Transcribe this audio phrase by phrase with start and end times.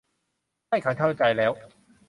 [0.67, 1.51] ใช่ ฉันเข้าใจแล้ว